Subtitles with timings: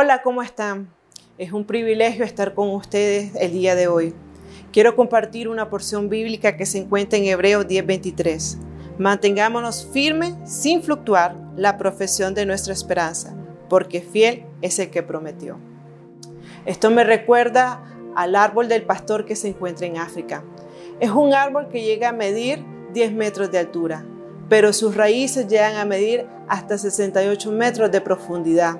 [0.00, 0.88] Hola, ¿cómo están?
[1.38, 4.14] Es un privilegio estar con ustedes el día de hoy.
[4.70, 8.58] Quiero compartir una porción bíblica que se encuentra en Hebreos 10:23.
[8.96, 13.34] Mantengámonos firmes sin fluctuar la profesión de nuestra esperanza,
[13.68, 15.58] porque fiel es el que prometió.
[16.64, 17.82] Esto me recuerda
[18.14, 20.44] al árbol del pastor que se encuentra en África.
[21.00, 24.04] Es un árbol que llega a medir 10 metros de altura,
[24.48, 28.78] pero sus raíces llegan a medir hasta 68 metros de profundidad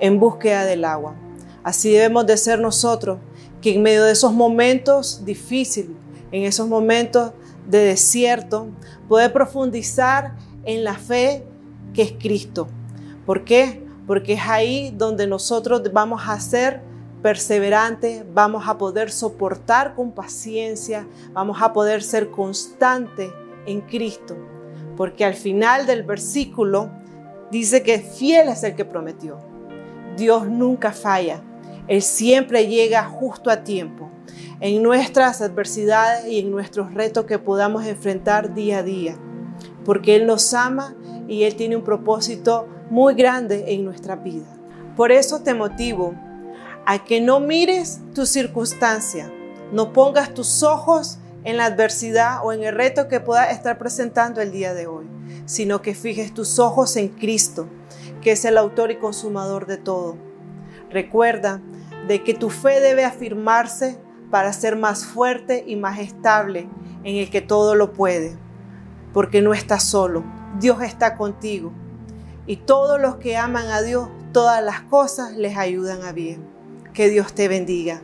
[0.00, 1.14] en búsqueda del agua.
[1.62, 3.18] Así debemos de ser nosotros,
[3.60, 5.96] que en medio de esos momentos difíciles,
[6.30, 7.32] en esos momentos
[7.66, 8.68] de desierto,
[9.08, 11.44] poder profundizar en la fe
[11.92, 12.68] que es Cristo.
[13.26, 13.84] ¿Por qué?
[14.06, 16.82] Porque es ahí donde nosotros vamos a ser
[17.22, 23.30] perseverantes, vamos a poder soportar con paciencia, vamos a poder ser constantes
[23.66, 24.36] en Cristo.
[24.96, 26.90] Porque al final del versículo
[27.50, 29.38] dice que fiel es el que prometió.
[30.18, 31.42] Dios nunca falla.
[31.86, 34.10] Él siempre llega justo a tiempo
[34.60, 39.16] en nuestras adversidades y en nuestros retos que podamos enfrentar día a día.
[39.84, 40.94] Porque Él nos ama
[41.26, 44.46] y Él tiene un propósito muy grande en nuestra vida.
[44.96, 46.14] Por eso te motivo
[46.84, 49.32] a que no mires tu circunstancia,
[49.72, 54.40] no pongas tus ojos en la adversidad o en el reto que pueda estar presentando
[54.40, 55.06] el día de hoy,
[55.46, 57.68] sino que fijes tus ojos en Cristo,
[58.28, 60.18] que es el autor y consumador de todo.
[60.90, 61.62] Recuerda
[62.08, 63.98] de que tu fe debe afirmarse
[64.30, 66.68] para ser más fuerte y más estable
[67.04, 68.36] en el que todo lo puede,
[69.14, 70.24] porque no estás solo,
[70.60, 71.72] Dios está contigo.
[72.46, 76.46] Y todos los que aman a Dios, todas las cosas les ayudan a bien.
[76.92, 78.02] Que Dios te bendiga.